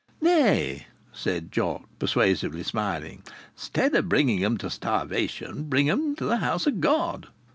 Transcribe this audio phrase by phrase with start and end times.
[0.19, 3.21] "Nay!" said Jock, persuasively smiling.
[3.55, 7.27] "'Stead o' bringing 'em to starvation, bring 'em to the House o' God!